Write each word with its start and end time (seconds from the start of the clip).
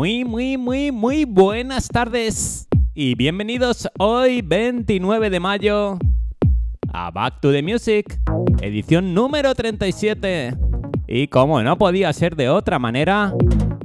Muy, 0.00 0.24
muy, 0.24 0.56
muy, 0.56 0.90
muy 0.90 1.26
buenas 1.26 1.86
tardes 1.88 2.66
y 2.94 3.14
bienvenidos 3.16 3.86
hoy 3.98 4.40
29 4.40 5.28
de 5.28 5.40
mayo 5.40 5.98
a 6.90 7.10
Back 7.10 7.42
to 7.42 7.52
the 7.52 7.62
Music, 7.62 8.18
edición 8.62 9.12
número 9.12 9.54
37. 9.54 10.56
Y 11.06 11.28
como 11.28 11.62
no 11.62 11.76
podía 11.76 12.10
ser 12.14 12.34
de 12.34 12.48
otra 12.48 12.78
manera, 12.78 13.34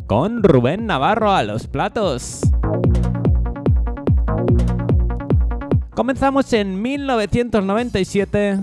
con 0.07 0.41
Rubén 0.41 0.85
Navarro 0.85 1.33
a 1.33 1.43
los 1.43 1.67
platos. 1.67 2.43
Comenzamos 5.93 6.53
en 6.53 6.81
1997 6.81 8.59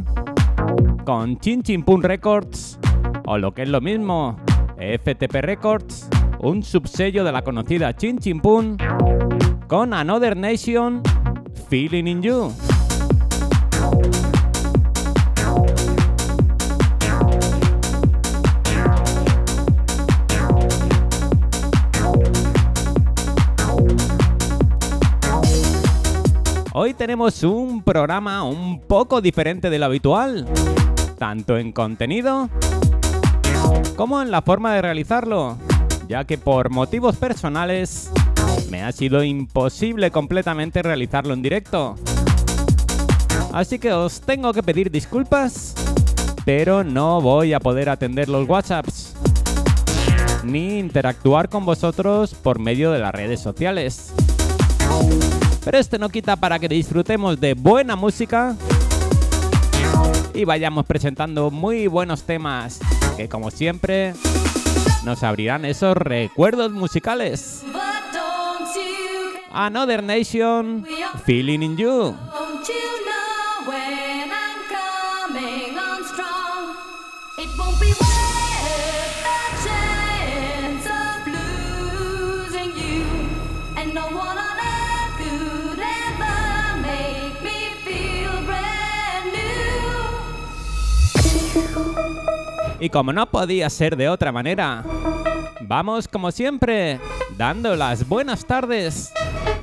con 1.04 1.38
Chin 1.38 1.62
Chin 1.62 1.82
Pun 1.82 2.02
Records, 2.02 2.78
o 3.26 3.36
lo 3.36 3.52
que 3.52 3.64
es 3.64 3.68
lo 3.68 3.82
mismo, 3.82 4.38
FTP 4.78 5.34
Records, 5.42 6.08
un 6.42 6.64
subsello 6.64 7.22
de 7.22 7.30
la 7.30 7.42
conocida 7.42 7.94
Chin 7.96 8.18
Chin 8.18 8.40
Pun, 8.40 8.76
con 9.68 9.94
Another 9.94 10.36
Nation, 10.36 11.00
Feeling 11.68 12.06
in 12.08 12.22
You. 12.22 12.52
Hoy 26.74 26.94
tenemos 26.94 27.44
un 27.44 27.82
programa 27.82 28.42
un 28.42 28.80
poco 28.80 29.20
diferente 29.20 29.70
de 29.70 29.78
lo 29.78 29.86
habitual, 29.86 30.48
tanto 31.18 31.56
en 31.56 31.70
contenido 31.70 32.48
como 33.94 34.20
en 34.20 34.32
la 34.32 34.42
forma 34.42 34.74
de 34.74 34.82
realizarlo, 34.82 35.56
ya 36.12 36.24
que 36.26 36.36
por 36.36 36.68
motivos 36.68 37.16
personales 37.16 38.10
me 38.70 38.82
ha 38.82 38.92
sido 38.92 39.24
imposible 39.24 40.10
completamente 40.10 40.82
realizarlo 40.82 41.32
en 41.32 41.40
directo. 41.40 41.94
Así 43.50 43.78
que 43.78 43.94
os 43.94 44.20
tengo 44.20 44.52
que 44.52 44.62
pedir 44.62 44.90
disculpas, 44.90 45.74
pero 46.44 46.84
no 46.84 47.22
voy 47.22 47.54
a 47.54 47.60
poder 47.60 47.88
atender 47.88 48.28
los 48.28 48.46
WhatsApps 48.46 49.14
ni 50.44 50.80
interactuar 50.80 51.48
con 51.48 51.64
vosotros 51.64 52.34
por 52.34 52.58
medio 52.58 52.92
de 52.92 52.98
las 52.98 53.14
redes 53.14 53.40
sociales. 53.40 54.12
Pero 55.64 55.78
este 55.78 55.98
no 55.98 56.10
quita 56.10 56.36
para 56.36 56.58
que 56.58 56.68
disfrutemos 56.68 57.40
de 57.40 57.54
buena 57.54 57.96
música 57.96 58.54
y 60.34 60.44
vayamos 60.44 60.84
presentando 60.84 61.50
muy 61.50 61.86
buenos 61.86 62.24
temas 62.24 62.80
que 63.16 63.30
como 63.30 63.50
siempre 63.50 64.12
nos 65.04 65.22
abrirán 65.22 65.64
esos 65.64 65.96
recuerdos 65.96 66.72
musicales. 66.72 67.62
Another 69.50 70.02
Nation, 70.02 70.86
Feeling 71.26 71.62
in 71.62 71.76
You. 71.76 72.16
Y 92.82 92.90
como 92.90 93.12
no 93.12 93.30
podía 93.30 93.70
ser 93.70 93.96
de 93.96 94.08
otra 94.08 94.32
manera, 94.32 94.82
vamos 95.60 96.08
como 96.08 96.32
siempre, 96.32 96.98
dando 97.38 97.76
las 97.76 98.08
buenas 98.08 98.44
tardes 98.44 99.12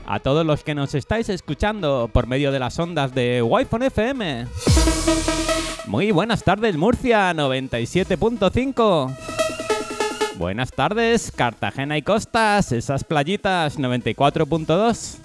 a 0.08 0.22
todos 0.22 0.46
los 0.46 0.64
que 0.64 0.74
nos 0.74 0.96
estáis 0.96 1.28
escuchando 1.28 2.10
por 2.14 2.28
medio 2.28 2.54
de 2.54 2.60
las 2.60 2.80
ondas 2.80 3.14
de 3.14 3.42
Wi-Fi 3.42 3.88
FM. 3.88 4.48
Muy 5.88 6.12
buenas 6.12 6.46
tardes 6.46 6.78
Murcia 6.78 7.34
97.5. 7.34 9.14
Buenas 10.38 10.72
tardes 10.72 11.34
Cartagena 11.36 11.98
y 11.98 12.02
Costas, 12.02 12.72
esas 12.72 13.04
playitas 13.04 13.78
94.2. 13.78 15.18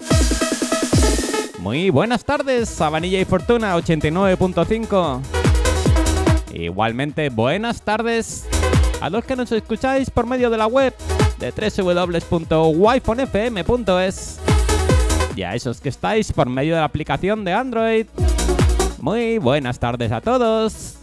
Muy 1.59 1.91
buenas 1.91 2.25
tardes 2.25 2.67
Sabanilla 2.67 3.21
y 3.21 3.25
Fortuna 3.25 3.77
89.5. 3.77 5.44
Igualmente, 6.55 7.29
buenas 7.29 7.81
tardes 7.81 8.47
a 9.01 9.09
los 9.09 9.25
que 9.25 9.35
nos 9.35 9.51
escucháis 9.51 10.09
por 10.09 10.25
medio 10.25 10.49
de 10.49 10.57
la 10.57 10.67
web 10.67 10.93
de 11.37 11.51
www.wifonfm.es 11.51 14.39
y 15.35 15.43
a 15.43 15.53
esos 15.53 15.81
que 15.81 15.89
estáis 15.89 16.31
por 16.31 16.49
medio 16.49 16.75
de 16.75 16.79
la 16.79 16.85
aplicación 16.85 17.43
de 17.43 17.51
Android. 17.51 18.05
Muy 19.01 19.37
buenas 19.37 19.79
tardes 19.79 20.13
a 20.13 20.21
todos. 20.21 20.95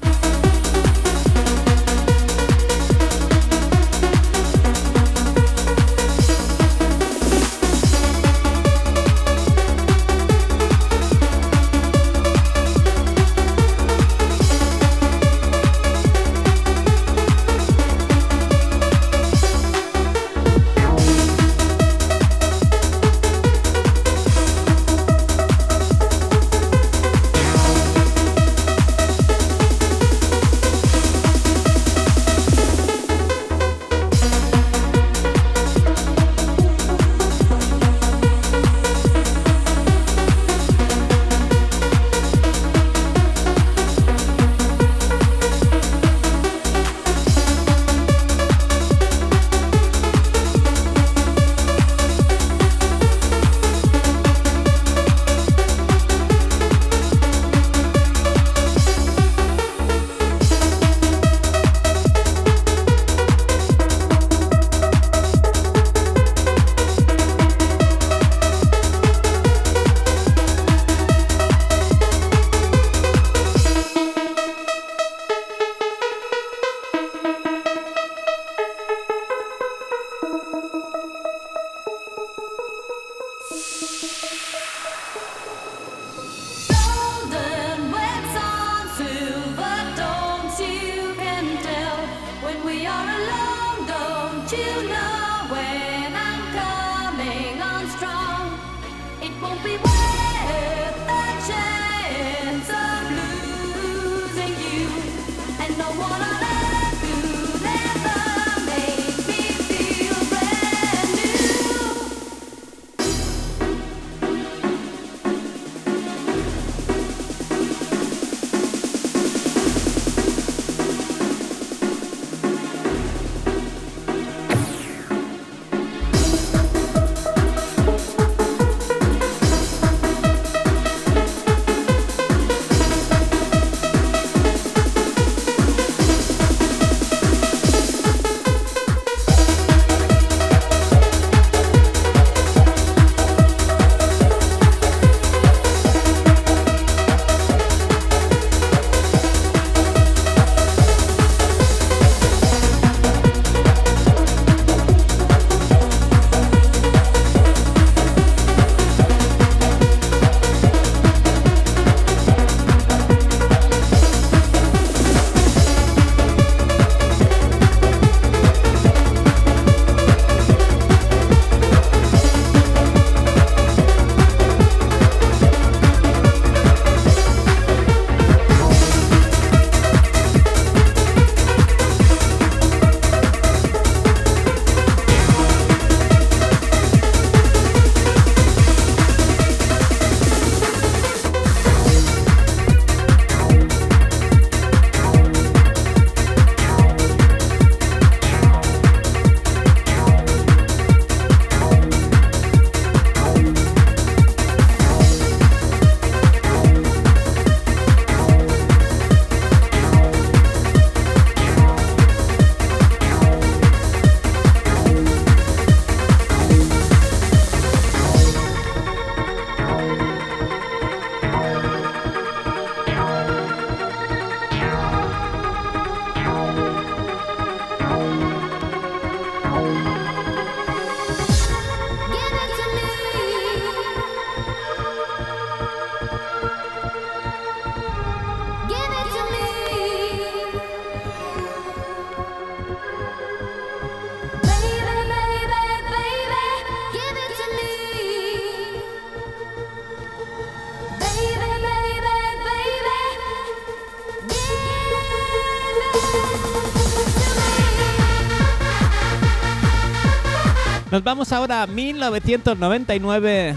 Vamos 261.04 261.32
ahora 261.32 261.62
a 261.62 261.66
1999 261.66 263.56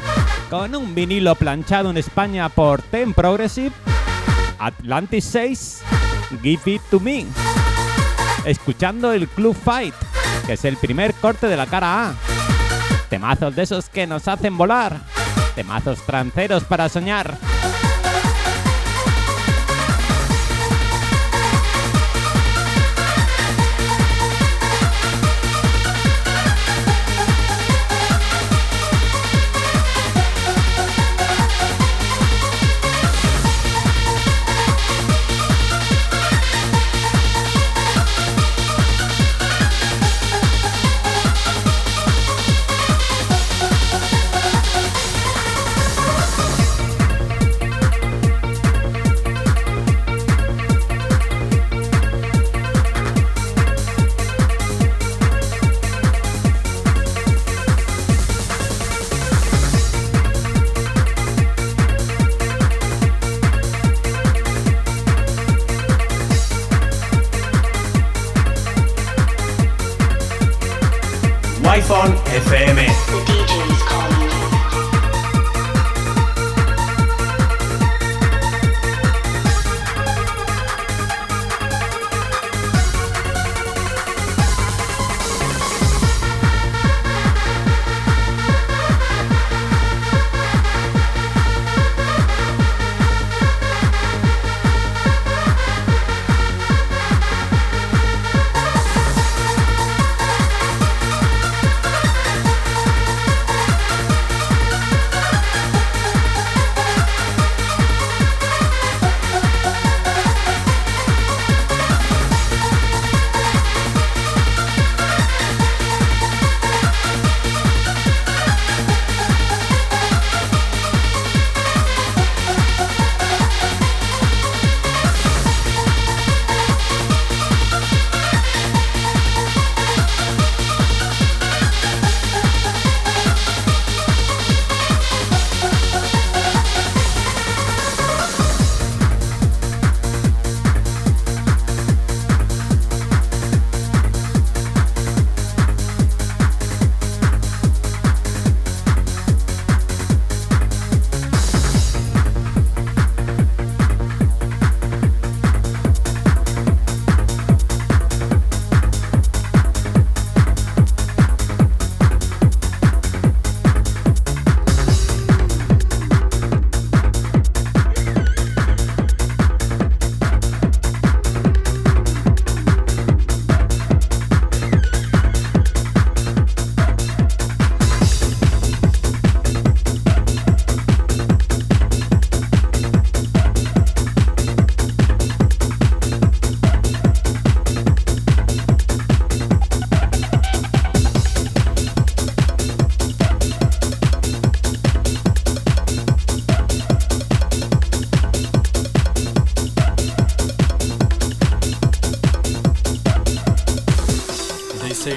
con 0.49 0.75
un 0.75 0.95
vinilo 0.95 1.35
planchado 1.35 1.91
en 1.91 1.97
España 1.97 2.49
por 2.49 2.81
Ten 2.81 3.13
Progressive, 3.13 3.71
Atlantis 4.57 5.25
6, 5.25 5.83
Give 6.41 6.71
It 6.73 6.81
To 6.89 6.99
Me, 6.99 7.27
escuchando 8.45 9.13
el 9.13 9.27
Club 9.27 9.55
Fight, 9.55 9.93
que 10.47 10.53
es 10.53 10.65
el 10.65 10.77
primer 10.77 11.13
corte 11.13 11.45
de 11.47 11.55
la 11.55 11.67
cara 11.67 12.09
A. 12.09 12.15
Temazos 13.09 13.55
de 13.55 13.61
esos 13.61 13.89
que 13.89 14.07
nos 14.07 14.27
hacen 14.27 14.57
volar, 14.57 15.01
temazos 15.53 16.03
tranceros 16.03 16.63
para 16.63 16.89
soñar. 16.89 17.37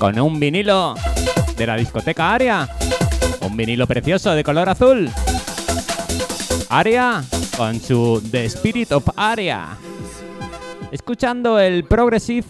Con 0.00 0.18
un 0.18 0.40
vinilo 0.40 0.94
de 1.58 1.66
la 1.66 1.76
discoteca 1.76 2.32
Aria. 2.32 2.66
Un 3.42 3.54
vinilo 3.54 3.86
precioso 3.86 4.30
de 4.30 4.42
color 4.42 4.70
azul. 4.70 5.10
Aria 6.70 7.22
con 7.54 7.78
su 7.78 8.22
The 8.30 8.46
Spirit 8.46 8.92
of 8.92 9.06
Aria. 9.14 9.76
Escuchando 10.90 11.58
el 11.58 11.84
Progressive 11.84 12.46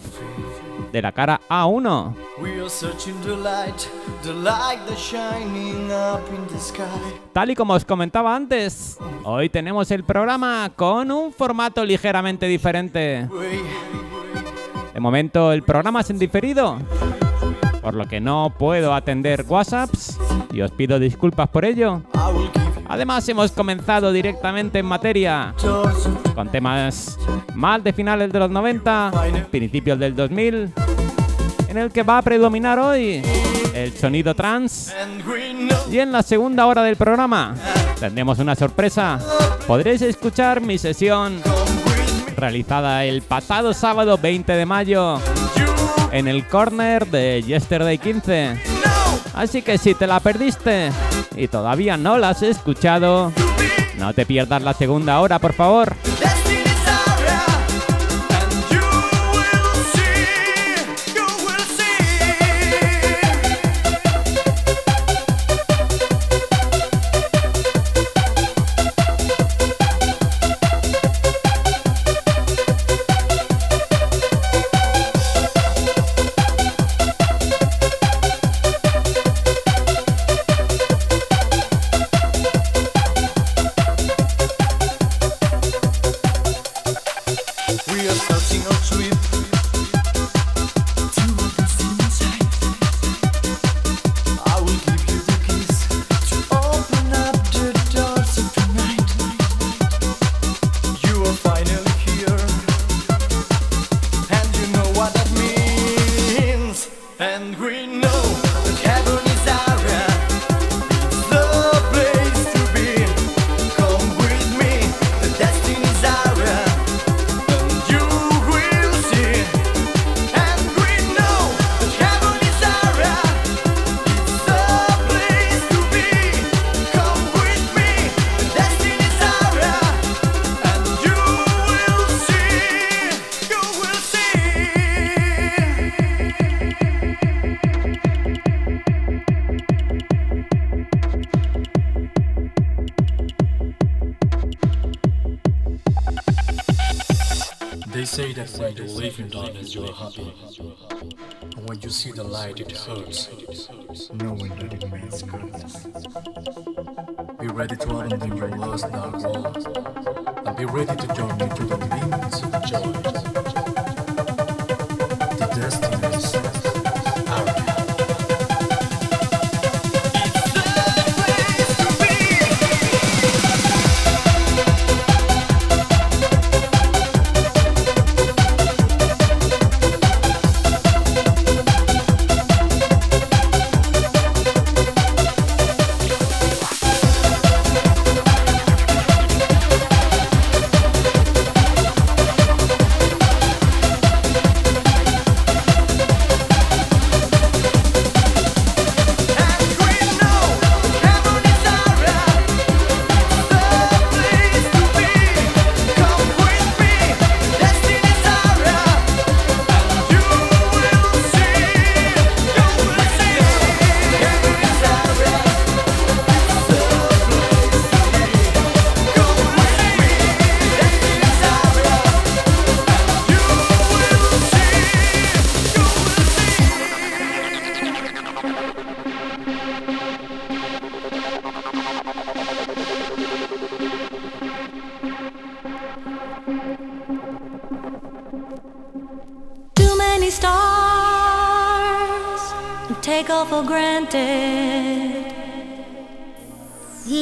de 0.93 1.01
la 1.01 1.11
cara 1.11 1.41
A1. 1.49 2.15
Tal 7.33 7.49
y 7.49 7.55
como 7.55 7.73
os 7.73 7.83
comentaba 7.83 8.33
antes, 8.33 8.97
hoy 9.25 9.49
tenemos 9.49 9.91
el 9.91 10.05
programa 10.05 10.71
con 10.73 11.11
un 11.11 11.33
formato 11.33 11.83
ligeramente 11.83 12.45
diferente. 12.45 13.27
De 14.93 14.99
momento 15.01 15.51
el 15.51 15.63
programa 15.63 15.99
es 15.99 16.09
en 16.09 16.19
diferido, 16.19 16.77
por 17.81 17.93
lo 17.93 18.07
que 18.07 18.19
no 18.19 18.53
puedo 18.57 18.93
atender 18.93 19.45
WhatsApps 19.47 20.17
y 20.53 20.61
os 20.61 20.71
pido 20.71 20.99
disculpas 20.99 21.49
por 21.49 21.65
ello. 21.65 22.01
Además 22.87 23.27
hemos 23.29 23.51
comenzado 23.51 24.11
directamente 24.11 24.79
en 24.79 24.85
materia 24.85 25.53
con 26.35 26.49
temas 26.49 27.17
más 27.55 27.83
de 27.83 27.93
finales 27.93 28.31
de 28.31 28.39
los 28.39 28.49
90, 28.49 29.11
principios 29.49 29.97
del 29.97 30.15
2000 30.15 30.73
en 31.69 31.77
el 31.77 31.89
que 31.89 32.03
va 32.03 32.17
a 32.17 32.21
predominar 32.21 32.77
hoy 32.79 33.21
el 33.73 33.93
sonido 33.93 34.35
trans. 34.35 34.93
Y 35.89 35.99
en 35.99 36.11
la 36.11 36.21
segunda 36.21 36.65
hora 36.65 36.83
del 36.83 36.97
programa 36.97 37.55
tendremos 37.99 38.39
una 38.39 38.55
sorpresa. 38.55 39.19
Podréis 39.65 40.01
escuchar 40.01 40.59
mi 40.59 40.77
sesión 40.77 41.41
realizada 42.35 43.05
el 43.05 43.21
pasado 43.21 43.73
sábado 43.73 44.17
20 44.17 44.51
de 44.51 44.65
mayo 44.65 45.19
en 46.11 46.27
el 46.27 46.45
corner 46.47 47.07
de 47.07 47.41
Yesterday 47.41 47.97
15. 47.97 48.61
Así 49.33 49.61
que 49.61 49.77
si 49.77 49.93
te 49.93 50.07
la 50.07 50.19
perdiste 50.19 50.91
y 51.35 51.47
todavía 51.47 51.97
no 51.97 52.17
la 52.17 52.29
has 52.29 52.43
escuchado, 52.43 53.31
no 53.97 54.13
te 54.13 54.25
pierdas 54.25 54.61
la 54.61 54.73
segunda 54.73 55.19
hora, 55.21 55.39
por 55.39 55.53
favor. 55.53 55.95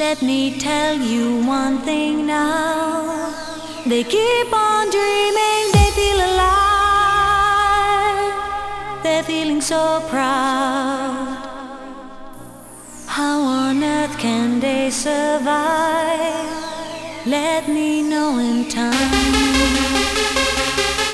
Let 0.09 0.21
me 0.21 0.57
tell 0.59 0.95
you 0.95 1.41
one 1.45 1.79
thing 1.79 2.25
now. 2.25 3.33
They 3.85 4.03
keep 4.03 4.53
on 4.53 4.89
dreaming, 4.89 5.71
they 5.71 5.91
feel 5.95 6.19
alive. 6.19 7.03
They're 9.03 9.23
feeling 9.23 9.61
so 9.61 10.01
proud. 10.09 11.37
How 13.07 13.41
on 13.41 13.83
earth 13.83 14.17
can 14.17 14.59
they 14.59 14.91
survive? 14.91 16.45
Let 17.25 17.67
me 17.67 18.01
know 18.01 18.39
in 18.39 18.67
time. 18.67 18.93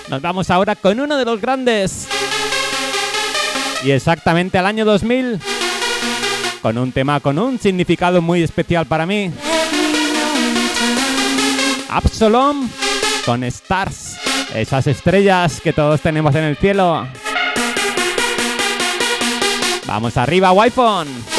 Nos 0.10 0.22
vamos 0.22 0.50
ahora 0.50 0.75
con 0.75 1.00
uno 1.00 1.17
de 1.17 1.25
los 1.25 1.39
grandes. 1.39 2.07
Y 3.84 3.91
exactamente 3.91 4.57
al 4.57 4.65
año 4.65 4.84
2000 4.86 5.54
con 6.65 6.79
un 6.79 6.91
tema 6.91 7.19
con 7.19 7.38
un 7.38 7.60
significado 7.60 8.24
muy 8.24 8.41
especial 8.41 8.88
para 8.88 9.05
mí. 9.05 9.31
Absalom 11.88 12.67
con 13.24 13.43
Stars, 13.43 14.17
esas 14.55 14.88
estrellas 14.88 15.62
que 15.62 15.74
todos 15.74 16.01
tenemos 16.01 16.34
en 16.34 16.43
el 16.43 16.57
cielo. 16.57 17.07
Vamos 19.86 20.17
arriba, 20.17 20.53
Wi-Fi. 20.53 21.35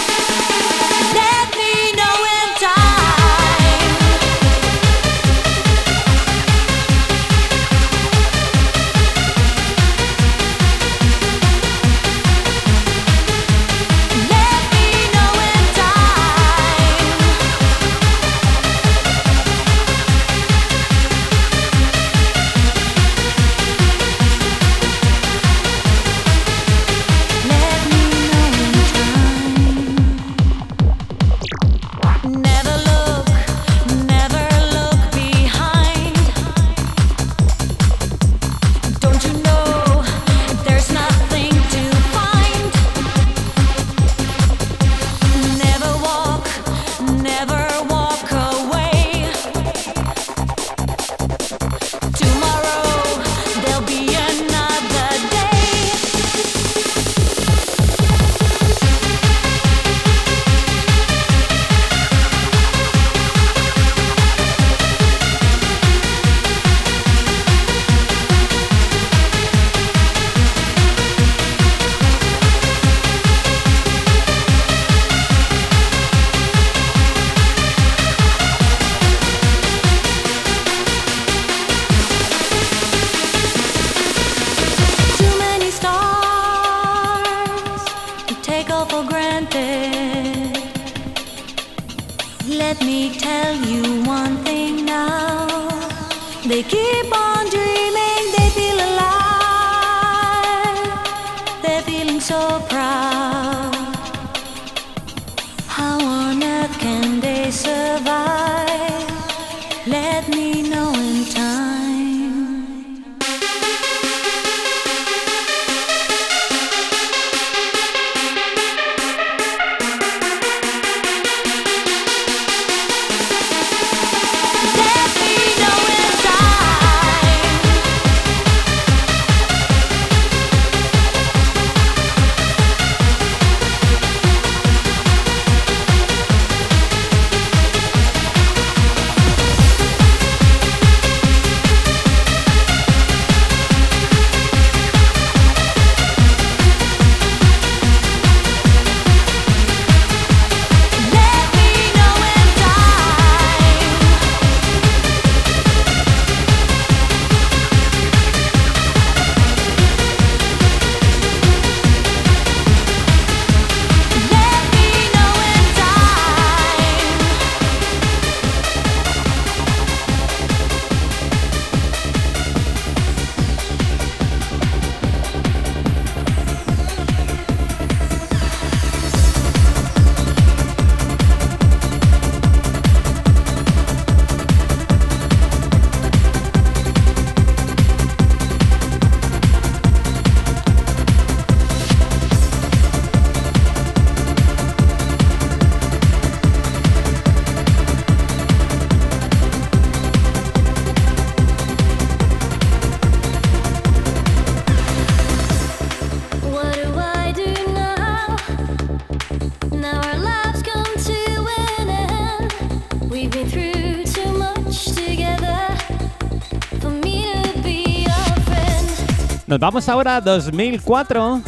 Nos 219.57 219.61
vamos 219.63 219.89
ahora 219.89 220.17
a 220.17 220.21
2004 220.21 221.41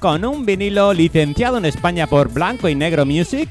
con 0.00 0.24
un 0.24 0.44
vinilo 0.44 0.92
licenciado 0.92 1.58
en 1.58 1.64
España 1.64 2.08
por 2.08 2.28
Blanco 2.28 2.68
y 2.68 2.74
Negro 2.74 3.06
Music. 3.06 3.48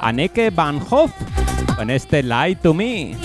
Anneke 0.00 0.50
Van 0.50 0.78
Hoff, 0.90 1.10
con 1.76 1.88
este 1.88 2.22
Lie 2.22 2.56
to 2.56 2.74
Me. 2.74 3.16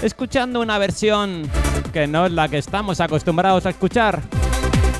Escuchando 0.00 0.62
una 0.62 0.78
versión 0.78 1.42
que 1.92 2.06
no 2.06 2.24
es 2.24 2.32
la 2.32 2.48
que 2.48 2.56
estamos 2.56 3.02
acostumbrados 3.02 3.66
a 3.66 3.68
escuchar, 3.68 4.22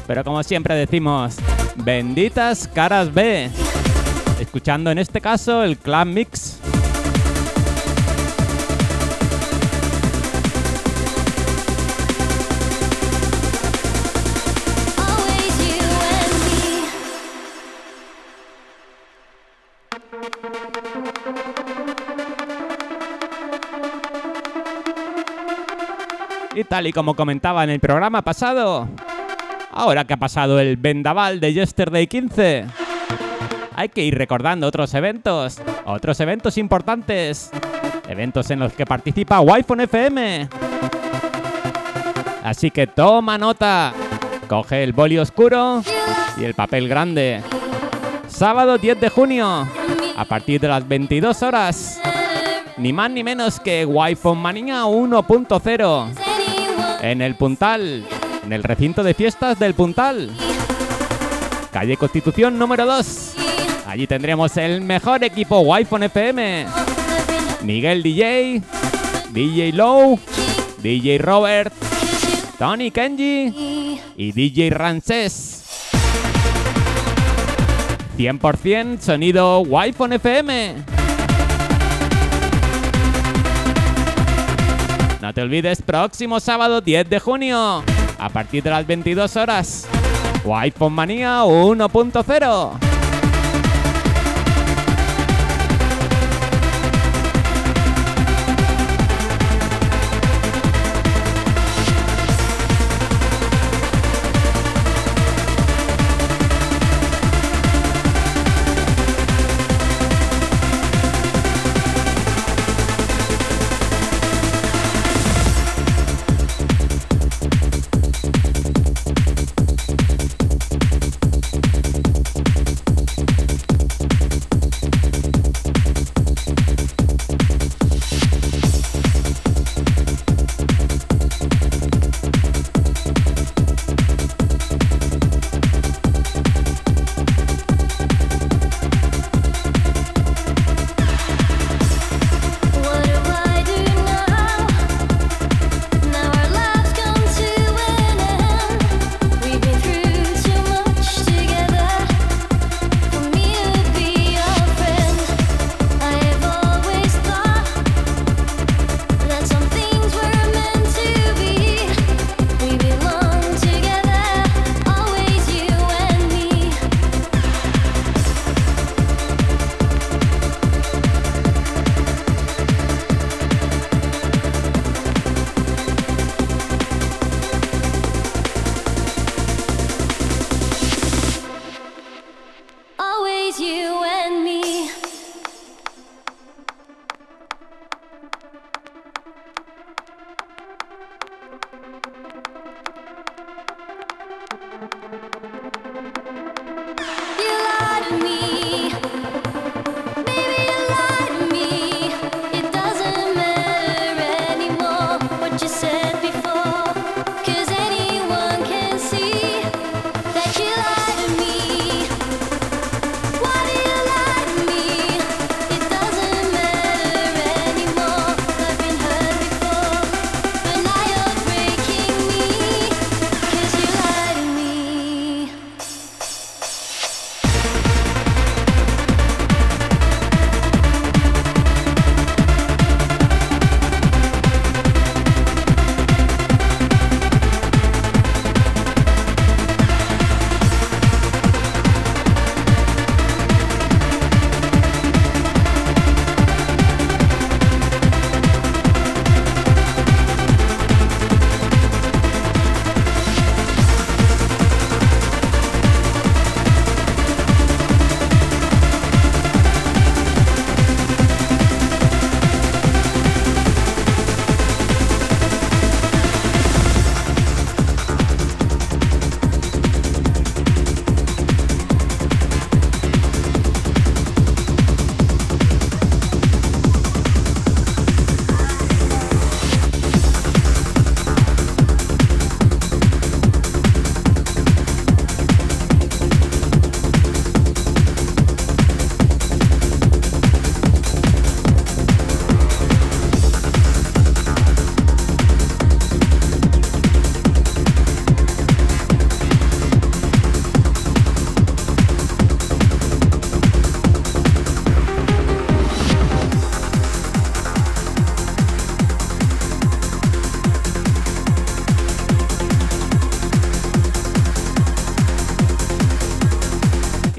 pero 0.07 0.23
como 0.23 0.43
siempre 0.43 0.75
decimos, 0.75 1.37
benditas 1.77 2.69
caras 2.69 3.15
B. 3.15 3.49
Escuchando 4.39 4.91
en 4.91 4.99
este 4.99 5.23
caso 5.23 5.63
el 5.63 5.79
Club 5.79 6.05
Mix. 6.05 6.59
Y 26.57 26.65
tal 26.65 26.87
y 26.87 26.93
como 26.93 27.15
comentaba 27.15 27.65
en 27.65 27.69
el 27.69 27.81
programa 27.81 28.23
pasado, 28.23 28.89
ahora 29.71 30.07
que 30.07 30.15
ha 30.15 30.17
pasado 30.17 30.59
el 30.59 30.79
vendaval 30.79 31.39
de 31.39 31.53
Yesterday 31.53 32.07
15, 32.07 32.65
hay 33.75 33.89
que 33.91 34.03
ir 34.03 34.17
recordando 34.17 34.67
otros 34.67 34.95
eventos, 34.95 35.61
otros 35.85 36.19
eventos 36.19 36.57
importantes, 36.57 37.51
eventos 38.09 38.51
en 38.51 38.61
los 38.61 38.73
que 38.73 38.87
participa 38.87 39.43
Wi-Fi 39.43 39.83
FM. 39.83 40.49
Así 42.43 42.71
que 42.71 42.87
toma 42.87 43.37
nota, 43.37 43.93
coge 44.49 44.83
el 44.83 44.95
boli 44.95 45.19
oscuro 45.19 45.83
y 46.39 46.45
el 46.45 46.55
papel 46.55 46.89
grande. 46.89 47.43
Sábado 48.29 48.79
10 48.79 48.99
de 48.99 49.11
junio, 49.11 49.69
a 50.17 50.25
partir 50.25 50.59
de 50.59 50.69
las 50.69 50.89
22 50.89 51.43
horas, 51.43 52.01
ni 52.79 52.95
más 52.95 53.11
ni 53.11 53.23
menos 53.23 53.61
que 53.61 53.85
Wi-Fi 53.85 54.35
Manía 54.35 54.85
1.0 54.85 56.36
en 57.11 57.23
el 57.23 57.37
Puntal, 57.37 58.05
en 58.45 58.53
el 58.53 58.63
recinto 58.63 59.03
de 59.03 59.15
fiestas 59.15 59.59
del 59.59 59.75
Puntal. 59.75 60.31
Calle 61.73 61.97
Constitución 61.97 62.59
número 62.59 62.87
2. 62.87 63.35
Allí 63.87 64.07
tendremos 64.07 64.57
el 64.57 64.81
mejor 64.81 65.23
equipo 65.23 65.61
Wi-Fi 65.61 66.05
FM. 66.07 66.67
Miguel 67.63 68.03
DJ, 68.03 68.63
DJ 69.33 69.73
Low, 69.73 70.19
DJ 70.83 71.19
Robert, 71.19 71.73
Tony 72.59 72.91
Kenji 72.91 74.01
y 74.17 74.33
DJ 74.33 74.71
Rancés. 74.71 75.65
100% 78.19 79.01
sonido 79.01 79.61
Wi-Fi 79.61 80.15
FM. 80.15 80.96
No 85.27 85.35
te 85.35 85.43
olvides, 85.43 85.83
próximo 85.83 86.39
sábado 86.39 86.81
10 86.81 87.11
de 87.11 87.19
junio, 87.19 87.83
a 88.17 88.29
partir 88.29 88.63
de 88.63 88.71
las 88.71 88.87
22 88.87 89.35
horas. 89.35 89.89
Wi-Fi 90.45 90.89
Manía 90.89 91.43
1.0. 91.43 92.96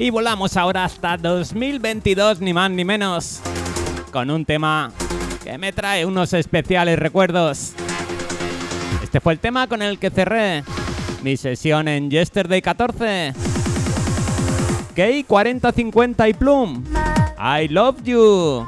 Y 0.07 0.09
volamos 0.09 0.55
ahora 0.55 0.85
hasta 0.85 1.17
2022, 1.17 2.39
ni 2.39 2.53
más 2.53 2.71
ni 2.71 2.85
menos, 2.85 3.41
con 4.09 4.31
un 4.31 4.45
tema 4.45 4.89
que 5.43 5.57
me 5.57 5.73
trae 5.73 6.05
unos 6.05 6.31
especiales 6.31 6.97
recuerdos. 6.97 7.73
Este 9.03 9.19
fue 9.19 9.33
el 9.33 9.39
tema 9.39 9.67
con 9.67 9.81
el 9.81 9.99
que 9.99 10.09
cerré 10.09 10.63
mi 11.23 11.35
sesión 11.35 11.89
en 11.89 12.09
Yesterday 12.09 12.61
14. 12.61 13.33
Key 14.95 15.25
4050 15.25 16.29
y 16.29 16.33
Plum. 16.35 16.85
I 17.37 17.67
love 17.67 18.01
you. 18.05 18.65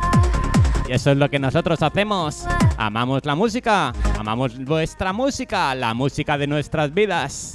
Y 0.90 0.92
eso 0.92 1.12
es 1.12 1.18
lo 1.18 1.30
que 1.30 1.40
nosotros 1.40 1.82
hacemos. 1.82 2.46
Amamos 2.78 3.24
la 3.24 3.36
música, 3.36 3.94
amamos 4.20 4.62
vuestra 4.66 5.14
música, 5.14 5.74
la 5.74 5.94
música 5.94 6.38
de 6.38 6.48
nuestras 6.48 6.94
vidas. 6.94 7.54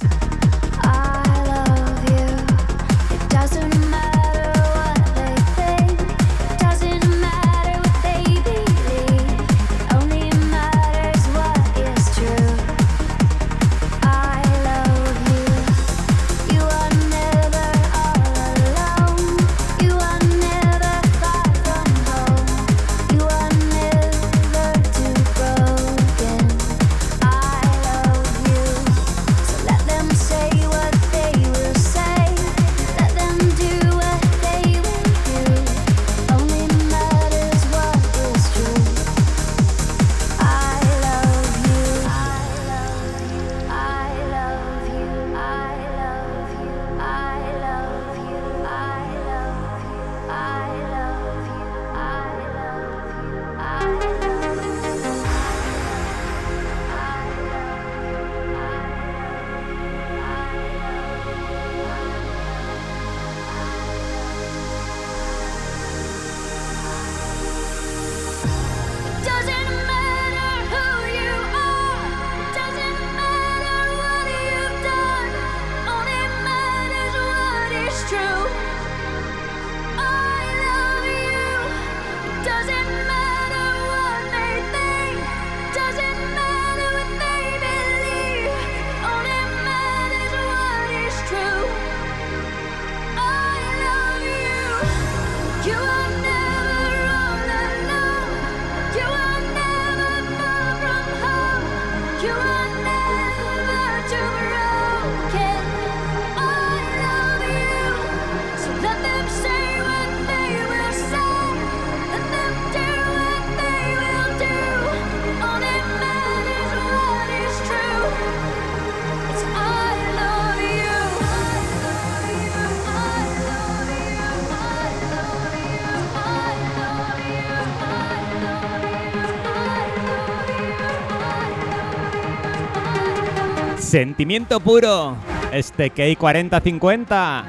Sentimiento 134.25 134.59
puro. 134.59 135.15
Este 135.51 135.93
K4050. 135.93 137.43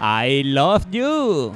I 0.00 0.42
love 0.42 0.86
you. 0.90 1.52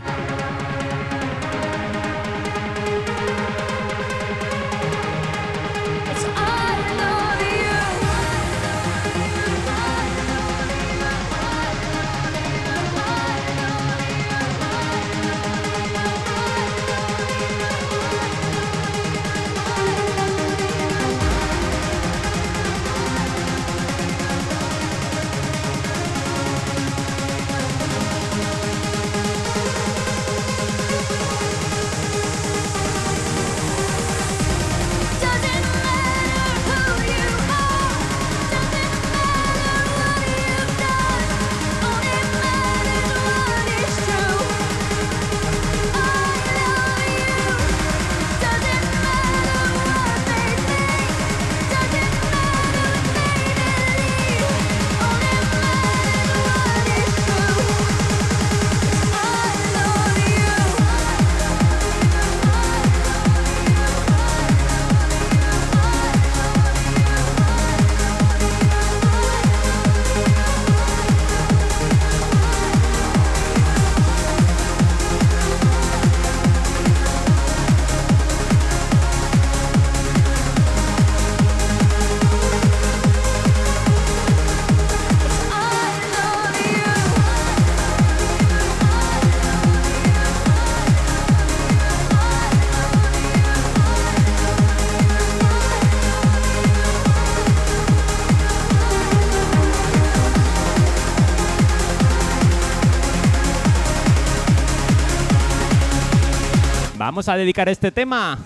A 107.27 107.37
dedicar 107.37 107.69
este 107.69 107.91
tema. 107.91 108.39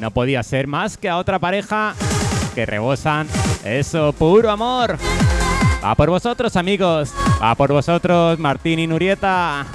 No 0.00 0.10
podía 0.10 0.42
ser 0.42 0.66
más 0.66 0.96
que 0.96 1.10
a 1.10 1.18
otra 1.18 1.38
pareja 1.38 1.94
que 2.54 2.64
rebosan 2.64 3.28
eso, 3.64 4.14
puro 4.14 4.50
amor. 4.50 4.96
Va 5.84 5.94
por 5.94 6.08
vosotros, 6.08 6.56
amigos. 6.56 7.12
Va 7.42 7.54
por 7.54 7.72
vosotros, 7.72 8.38
Martín 8.38 8.78
y 8.78 8.86
Nurieta. 8.86 9.66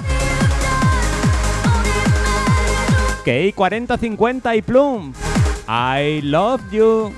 Key 3.24 3.52
4050 3.52 4.56
y 4.56 4.62
Plum. 4.62 5.12
I 5.68 6.22
love 6.22 6.60
you. 6.72 7.12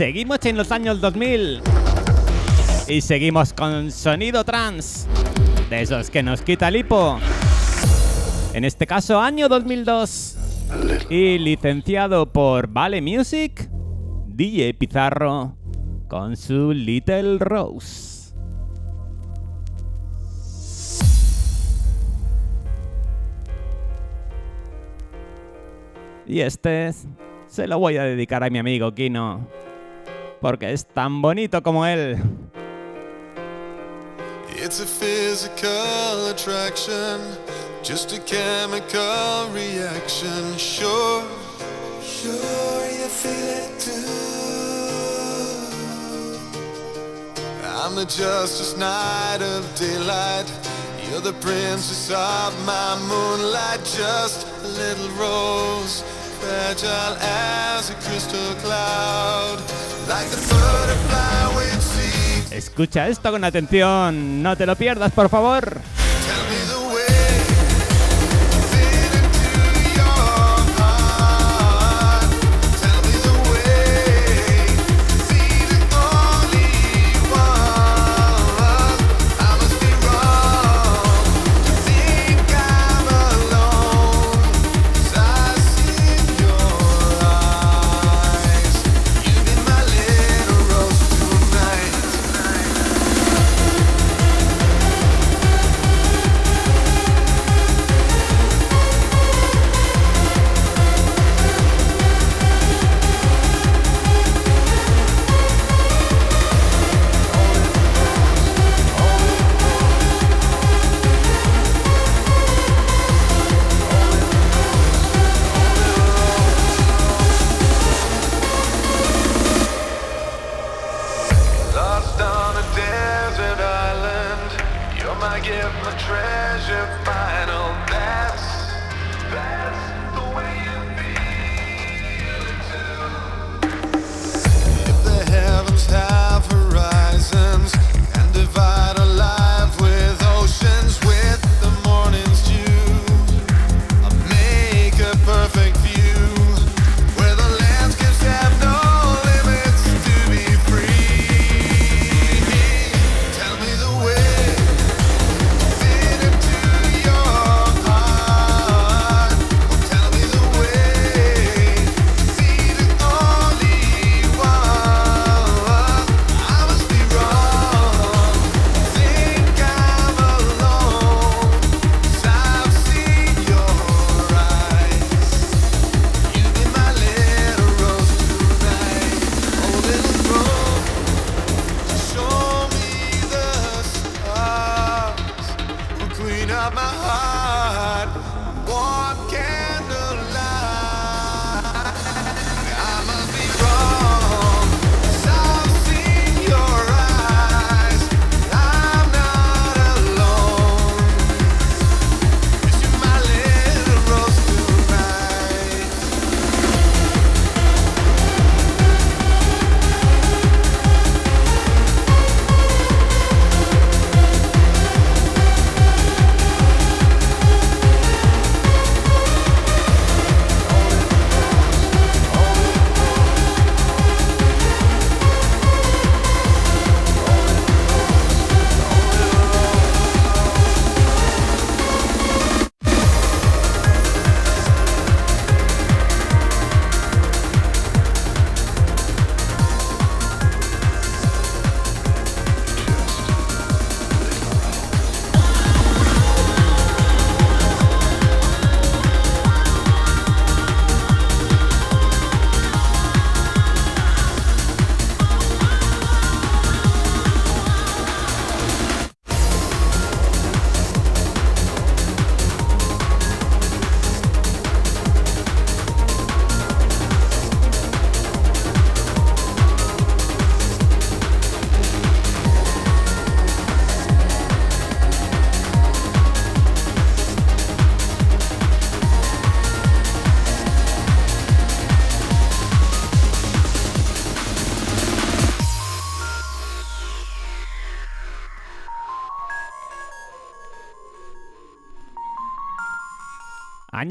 Seguimos 0.00 0.38
en 0.46 0.56
los 0.56 0.72
años 0.72 0.98
2000. 1.02 1.60
Y 2.88 3.02
seguimos 3.02 3.52
con 3.52 3.92
sonido 3.92 4.44
trans. 4.44 5.06
De 5.68 5.82
esos 5.82 6.08
que 6.08 6.22
nos 6.22 6.40
quita 6.40 6.68
el 6.68 6.76
hipo. 6.76 7.18
En 8.54 8.64
este 8.64 8.86
caso, 8.86 9.20
año 9.20 9.46
2002. 9.50 10.38
Y 11.10 11.36
licenciado 11.36 12.32
por 12.32 12.68
Vale 12.68 13.02
Music, 13.02 13.68
DJ 14.28 14.72
Pizarro 14.72 15.54
con 16.08 16.34
su 16.34 16.72
Little 16.72 17.36
Rose. 17.36 18.32
Y 26.26 26.40
este 26.40 26.90
se 27.48 27.66
lo 27.66 27.78
voy 27.78 27.98
a 27.98 28.04
dedicar 28.04 28.44
a 28.44 28.48
mi 28.48 28.58
amigo 28.58 28.94
Kino, 28.94 29.46
porque 30.40 30.72
es 30.72 30.86
tan 30.86 31.20
bonito 31.22 31.62
como 31.62 31.84
él. 31.86 32.18
It's 34.56 34.80
a 34.80 34.86
physical 34.86 36.28
attraction, 36.28 37.20
just 37.82 38.12
a 38.12 38.18
chemical 38.20 39.48
reaction. 39.54 40.56
Sure, 40.58 41.22
sure 42.02 42.86
you 42.86 43.08
feel 43.08 43.32
it 43.32 43.80
too. 43.80 44.10
I'm 47.64 47.94
the 47.94 48.04
justice 48.04 48.76
night 48.76 49.40
of 49.40 49.64
daylight. 49.76 50.46
You're 51.10 51.20
the 51.20 51.32
princess 51.40 52.10
of 52.10 52.54
my 52.64 52.96
moonlight, 53.08 53.80
just 53.84 54.46
a 54.62 54.68
little 54.68 55.08
rose, 55.18 56.04
fragile 56.38 57.16
as 57.18 57.90
a 57.90 57.94
crystal 57.94 58.54
cloud, 58.62 59.58
Escucha 62.50 63.08
esto 63.08 63.30
con 63.30 63.44
atención, 63.44 64.42
no 64.42 64.56
te 64.56 64.66
lo 64.66 64.76
pierdas, 64.76 65.12
por 65.12 65.28
favor. 65.28 65.80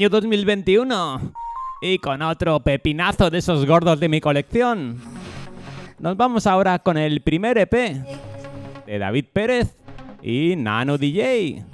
año 0.00 0.08
2021. 0.08 1.32
Y 1.82 1.98
con 1.98 2.22
otro 2.22 2.58
pepinazo 2.60 3.28
de 3.28 3.36
esos 3.36 3.66
gordos 3.66 4.00
de 4.00 4.08
mi 4.08 4.18
colección. 4.18 4.98
Nos 5.98 6.16
vamos 6.16 6.46
ahora 6.46 6.78
con 6.78 6.96
el 6.96 7.20
primer 7.20 7.58
EP 7.58 7.70
de 8.86 8.98
David 8.98 9.26
Pérez 9.30 9.76
y 10.22 10.54
Nano 10.56 10.96
DJ. 10.96 11.66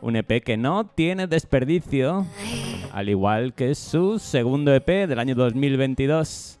Un 0.00 0.16
EP 0.16 0.42
que 0.42 0.56
no 0.56 0.86
tiene 0.86 1.26
desperdicio, 1.26 2.26
al 2.90 3.10
igual 3.10 3.52
que 3.52 3.74
su 3.74 4.18
segundo 4.18 4.72
EP 4.72 5.06
del 5.06 5.18
año 5.18 5.34
2022 5.34 6.58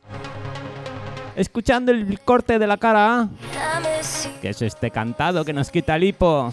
escuchando 1.36 1.92
el 1.92 2.20
corte 2.20 2.58
de 2.58 2.66
la 2.66 2.76
cara. 2.76 3.28
Que 4.40 4.50
es 4.50 4.62
este 4.62 4.90
cantado 4.90 5.44
que 5.44 5.52
nos 5.52 5.70
quita 5.70 5.96
el 5.96 6.04
hipo. 6.04 6.52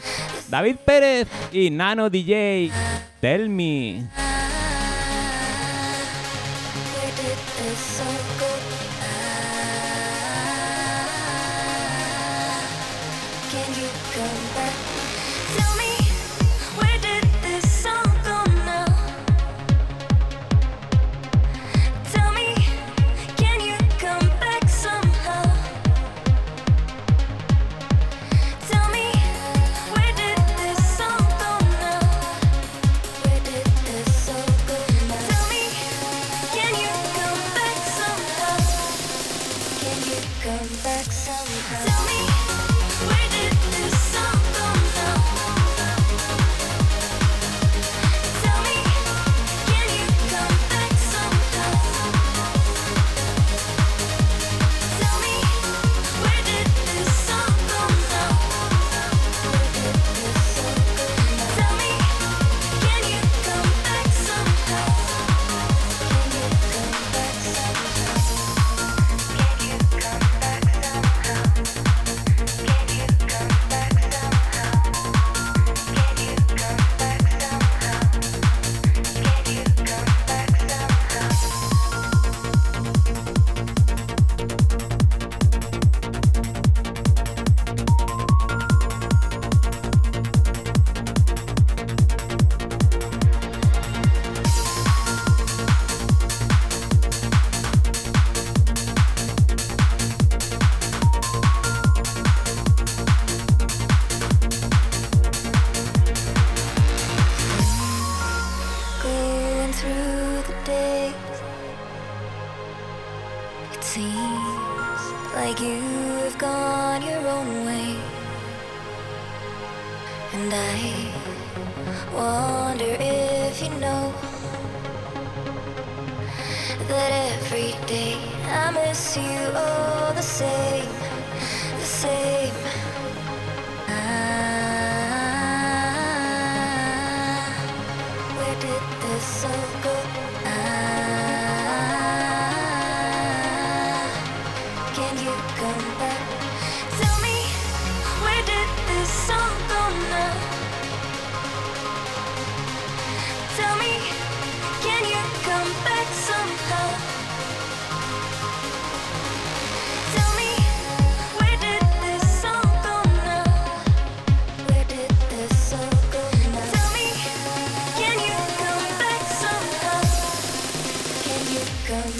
David 0.50 0.78
Pérez 0.86 1.28
y 1.52 1.70
Nano 1.70 2.10
DJ. 2.10 2.72
Tell 3.20 3.50
me. 3.50 4.31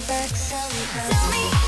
back. 0.08 0.30
Tell 0.30 1.52
me. 1.52 1.61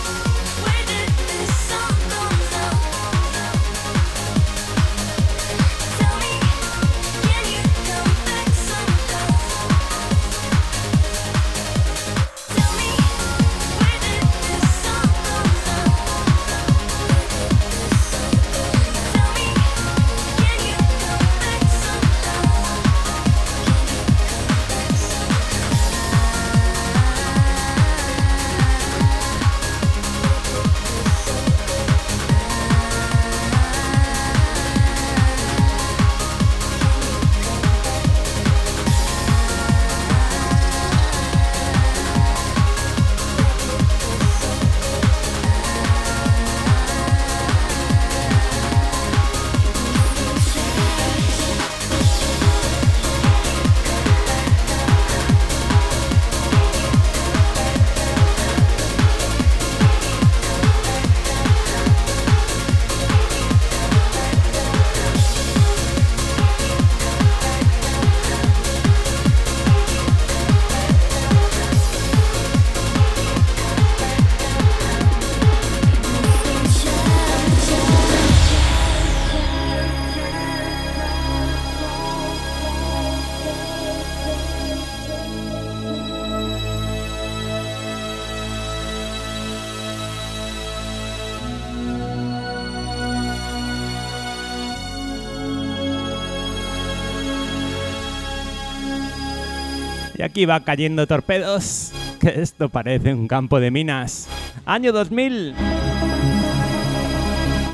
aquí 100.33 100.47
va 100.47 100.61
cayendo 100.61 101.05
torpedos, 101.05 101.91
que 102.19 102.41
esto 102.41 102.67
parece 102.67 103.13
un 103.13 103.27
campo 103.27 103.59
de 103.59 103.69
minas. 103.69 104.27
Año 104.65 104.91
2000. 104.91 105.53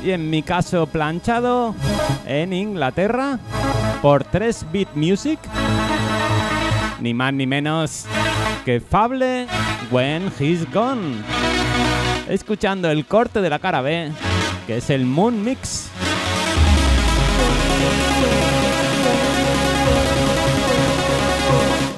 Y 0.04 0.10
en 0.10 0.28
mi 0.28 0.42
caso 0.42 0.86
planchado 0.86 1.74
en 2.26 2.52
Inglaterra 2.52 3.38
por 4.02 4.24
3-Bit 4.30 4.90
Music. 4.94 5.38
Ni 7.00 7.14
más 7.14 7.32
ni 7.32 7.46
menos 7.46 8.04
que 8.66 8.78
Fable 8.78 9.46
When 9.90 10.30
He's 10.38 10.70
Gone. 10.70 11.14
Escuchando 12.28 12.90
el 12.90 13.06
corte 13.06 13.40
de 13.40 13.48
la 13.48 13.58
cara 13.58 13.80
B, 13.80 14.12
que 14.66 14.76
es 14.76 14.90
el 14.90 15.06
Moon 15.06 15.42
Mix. 15.42 15.88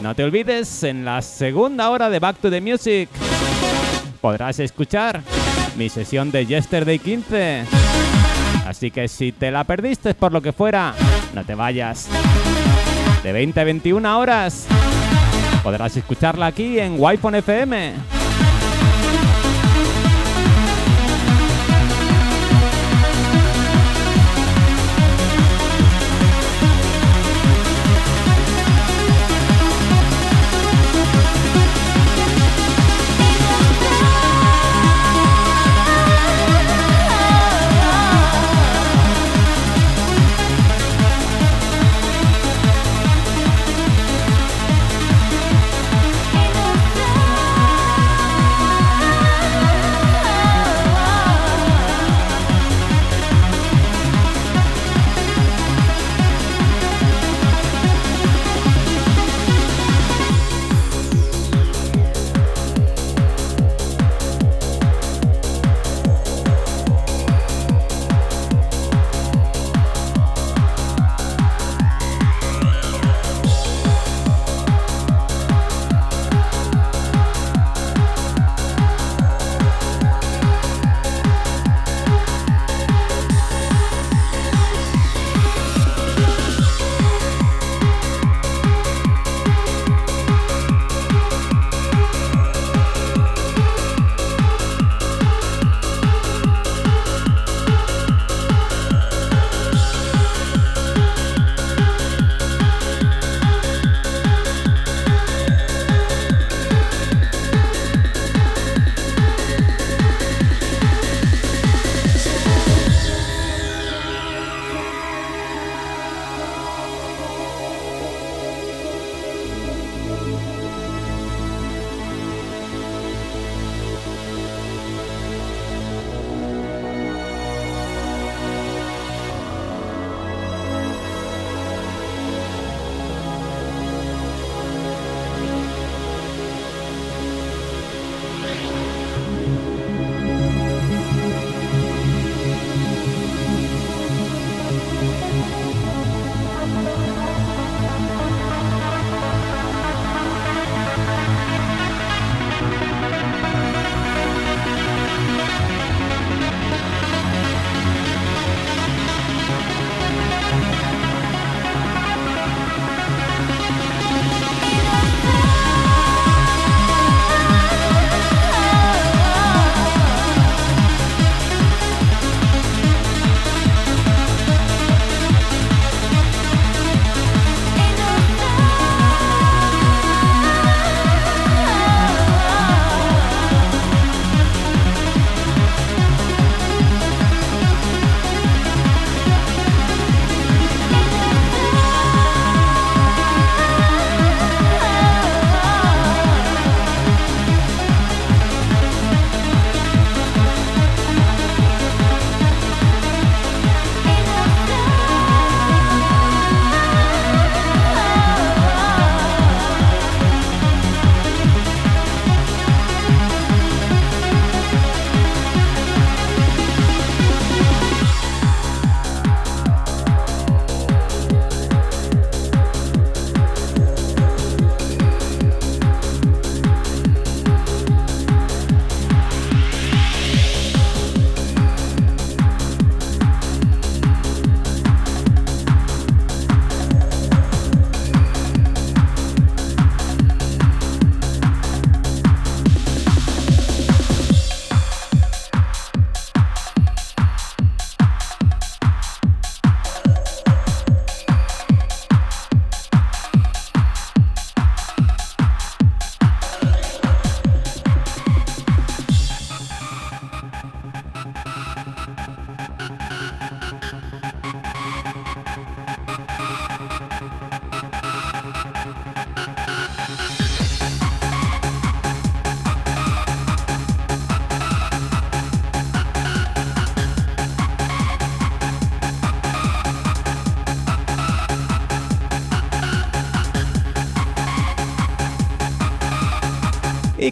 No 0.03 0.17
te 0.17 0.25
olvides, 0.25 0.83
en 0.83 1.05
la 1.05 1.23
segunda 1.23 1.89
hora 1.89 2.11
de 2.11 2.19
Back 2.19 2.39
to 2.39 2.51
the 2.51 2.61
Music 2.61 3.09
podrás 4.21 4.59
escuchar 4.59 5.23
mi 5.77 5.89
sesión 5.89 6.33
de 6.33 6.45
Yesterday 6.45 6.99
15. 6.99 7.65
Así 8.67 8.91
que 8.91 9.07
si 9.07 9.31
te 9.31 9.53
la 9.53 9.63
perdiste 9.63 10.15
por 10.15 10.33
lo 10.33 10.43
que 10.43 10.53
fuera, 10.53 10.93
no 11.35 11.45
te 11.45 11.55
vayas. 11.55 12.09
De 13.23 13.33
20 13.33 13.61
a 13.61 13.65
21 13.65 14.19
horas 14.19 14.67
podrás 15.63 15.97
escucharla 15.97 16.47
aquí 16.47 16.81
en 16.81 16.97
wi 16.99 17.21
FM. 17.23 18.22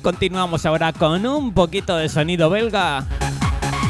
continuamos 0.01 0.67
ahora 0.67 0.93
con 0.93 1.27
un 1.27 1.53
poquito 1.53 1.97
de 1.97 2.09
sonido 2.09 2.51
belga. 2.51 3.05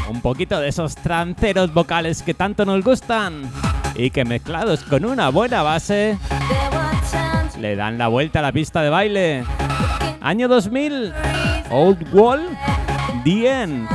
Un 0.09 0.21
poquito 0.21 0.59
de 0.59 0.67
esos 0.67 0.95
tranceros 0.95 1.73
vocales 1.73 2.21
que 2.21 2.33
tanto 2.33 2.65
nos 2.65 2.83
gustan 2.83 3.49
y 3.95 4.09
que 4.09 4.25
mezclados 4.25 4.83
con 4.83 5.05
una 5.05 5.29
buena 5.29 5.63
base 5.63 6.17
le 7.59 7.75
dan 7.75 7.97
la 7.97 8.07
vuelta 8.07 8.39
a 8.39 8.41
la 8.41 8.51
pista 8.51 8.81
de 8.81 8.89
baile. 8.89 9.43
Año 10.19 10.47
2000, 10.47 11.13
Old 11.69 12.13
Wall, 12.13 12.49
The 13.23 13.61
End. 13.61 13.87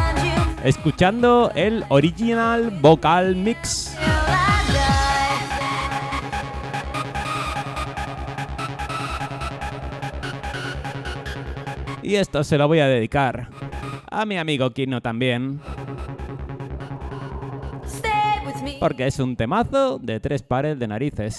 Escuchando 0.64 1.52
el 1.54 1.84
original 1.88 2.70
vocal 2.80 3.36
mix. 3.36 3.85
Y 12.06 12.14
esto 12.14 12.44
se 12.44 12.56
lo 12.56 12.68
voy 12.68 12.78
a 12.78 12.86
dedicar 12.86 13.48
a 14.08 14.24
mi 14.26 14.38
amigo 14.38 14.70
Kino 14.70 15.00
también. 15.00 15.60
Porque 18.78 19.08
es 19.08 19.18
un 19.18 19.34
temazo 19.34 19.98
de 19.98 20.20
tres 20.20 20.44
pares 20.44 20.78
de 20.78 20.86
narices. 20.86 21.36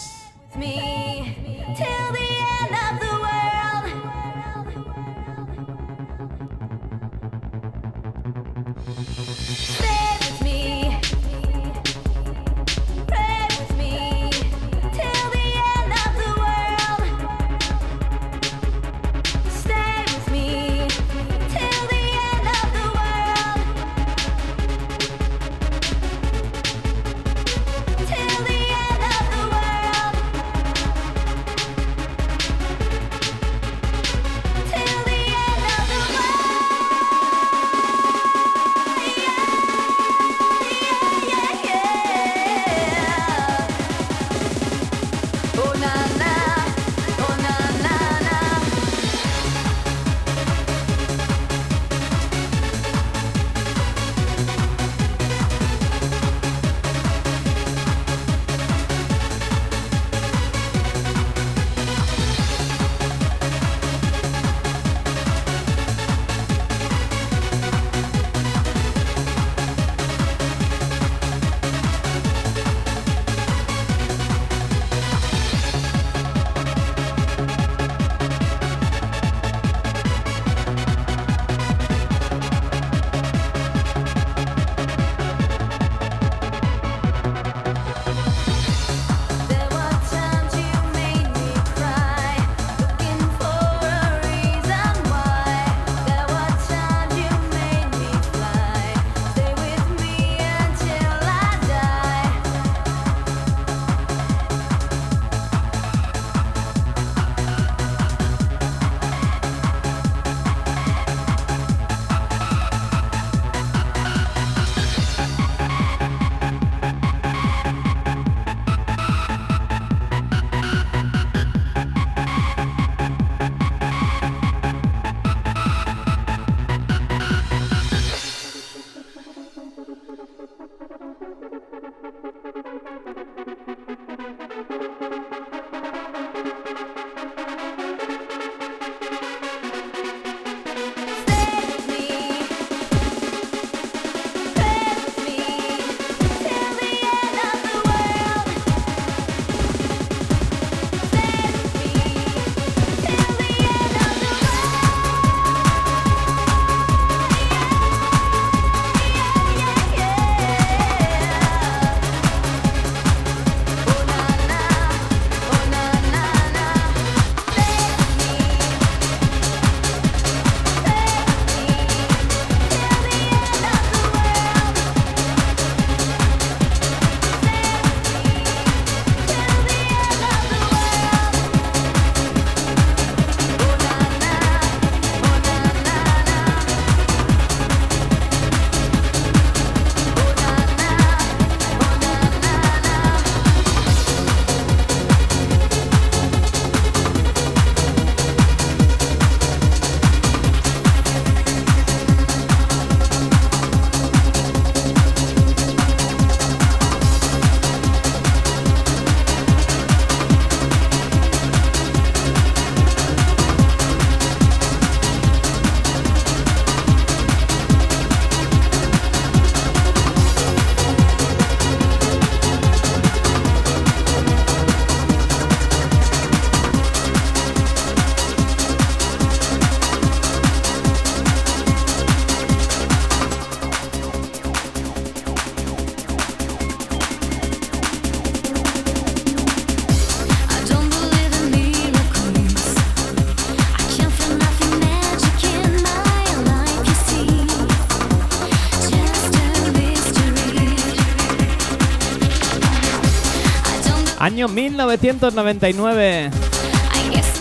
1999. 254.77 256.29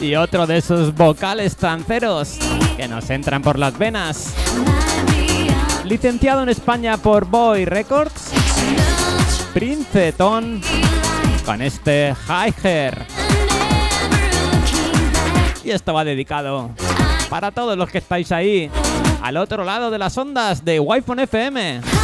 Y 0.01 0.14
otro 0.14 0.47
de 0.47 0.57
esos 0.57 0.95
vocales 0.95 1.55
tranceros 1.57 2.39
que 2.78 2.89
nos 2.89 3.11
entran 3.11 3.43
por 3.43 3.59
las 3.59 3.76
venas. 3.76 4.32
Licenciado 5.84 6.43
en 6.43 6.49
España 6.49 6.97
por 6.97 7.26
Boy 7.26 7.66
Records, 7.66 8.32
Princetón 9.53 10.62
con 11.45 11.61
este 11.61 12.14
High 12.26 12.55
Y 15.62 15.70
esto 15.70 15.93
va 15.93 16.05
dedicado 16.05 16.70
para 17.28 17.51
todos 17.51 17.76
los 17.76 17.91
que 17.91 17.99
estáis 17.99 18.32
ahí, 18.32 18.70
al 19.22 19.37
otro 19.37 19.62
lado 19.62 19.91
de 19.91 19.99
las 19.99 20.16
ondas 20.16 20.64
de 20.64 20.80
Wi-Fi 20.80 21.22
FM. 21.22 21.95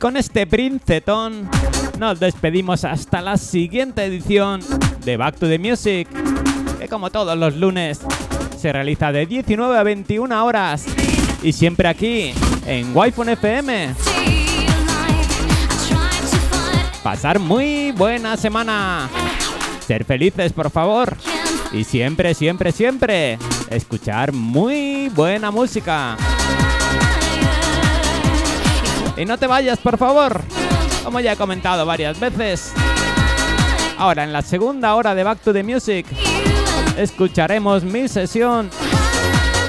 Con 0.00 0.16
este 0.16 0.46
princetón 0.46 1.48
nos 1.98 2.18
despedimos 2.18 2.84
hasta 2.84 3.20
la 3.20 3.36
siguiente 3.36 4.02
edición 4.04 4.62
de 5.04 5.18
Back 5.18 5.36
to 5.36 5.46
the 5.46 5.58
Music, 5.58 6.08
que 6.78 6.88
como 6.88 7.10
todos 7.10 7.36
los 7.36 7.54
lunes 7.56 8.00
se 8.58 8.72
realiza 8.72 9.12
de 9.12 9.26
19 9.26 9.78
a 9.78 9.82
21 9.82 10.44
horas 10.44 10.86
y 11.42 11.52
siempre 11.52 11.86
aquí 11.86 12.32
en 12.66 12.96
Wi-Fi 12.96 13.32
FM. 13.32 13.94
Pasar 17.02 17.38
muy 17.38 17.92
buena 17.92 18.38
semana. 18.38 19.08
Ser 19.86 20.04
felices, 20.04 20.52
por 20.54 20.70
favor. 20.70 21.14
Y 21.72 21.84
siempre, 21.84 22.32
siempre, 22.34 22.72
siempre 22.72 23.38
escuchar 23.68 24.32
muy 24.32 25.10
buena 25.10 25.50
música. 25.50 26.16
Y 29.20 29.26
no 29.26 29.36
te 29.36 29.46
vayas, 29.46 29.78
por 29.78 29.98
favor. 29.98 30.40
Como 31.04 31.20
ya 31.20 31.32
he 31.32 31.36
comentado 31.36 31.84
varias 31.84 32.18
veces. 32.18 32.72
Ahora, 33.98 34.24
en 34.24 34.32
la 34.32 34.40
segunda 34.40 34.94
hora 34.94 35.14
de 35.14 35.22
Back 35.22 35.40
to 35.40 35.52
the 35.52 35.62
Music, 35.62 36.06
escucharemos 36.96 37.84
mi 37.84 38.08
sesión 38.08 38.70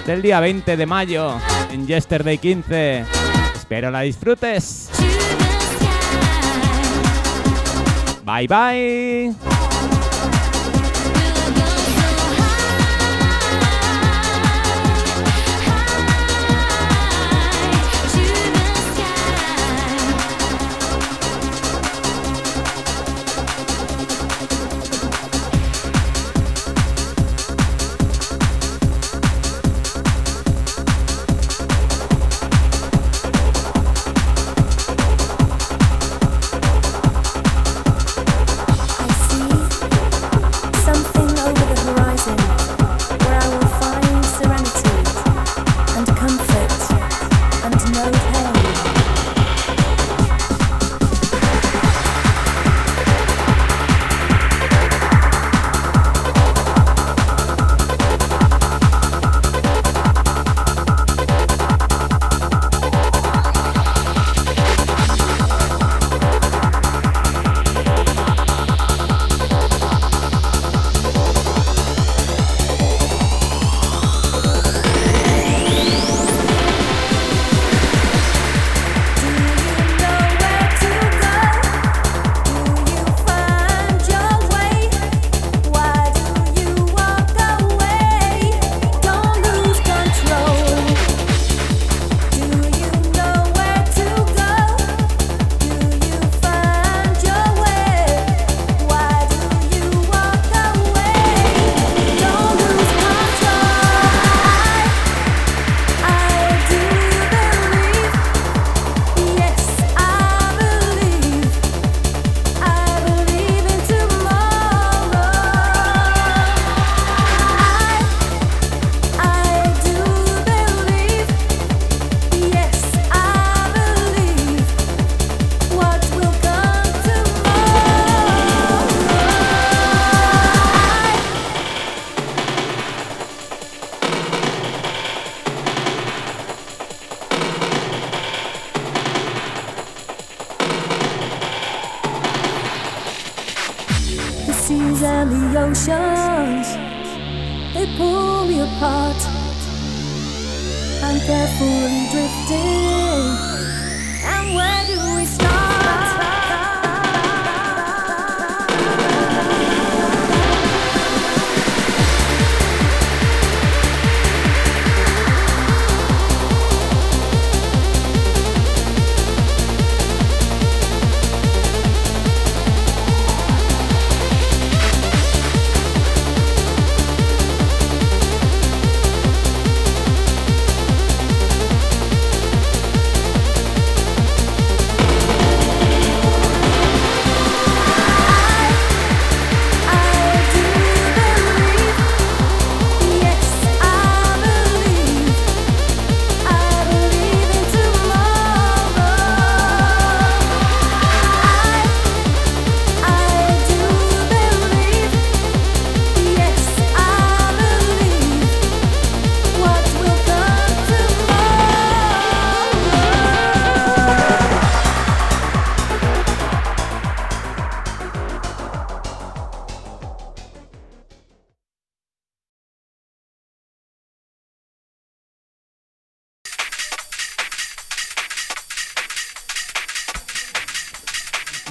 del 0.05 0.21
día 0.21 0.39
20 0.39 0.77
de 0.77 0.85
mayo 0.85 1.35
en 1.69 1.85
Yesterday 1.85 2.37
15. 2.37 3.03
Espero 3.53 3.91
la 3.91 4.01
disfrutes. 4.01 4.89
Bye 8.23 8.47
bye. 8.47 9.60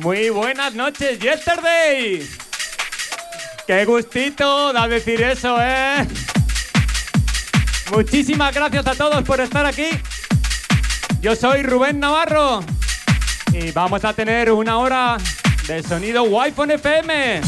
Muy 0.03 0.31
buenas 0.31 0.75
noches, 0.75 1.19
Yesterday. 1.19 2.27
Qué 3.67 3.85
gustito 3.85 4.73
da 4.73 4.89
decir 4.89 5.21
eso, 5.23 5.59
¿eh? 5.61 6.07
Muchísimas 7.93 8.55
gracias 8.55 8.87
a 8.87 8.95
todos 8.95 9.23
por 9.25 9.41
estar 9.41 9.67
aquí. 9.67 9.91
Yo 11.21 11.37
soy 11.37 11.63
Rubén 11.63 12.01
Navarro 12.01 12.61
y 13.53 13.73
vamos 13.73 14.03
a 14.07 14.15
tener 14.15 14.51
una 14.51 14.79
hora 14.79 15.19
de 15.67 15.83
sonido 15.83 16.23
Wi-Fi 16.23 16.73
FM. 16.73 17.43